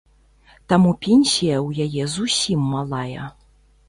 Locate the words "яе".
1.87-2.03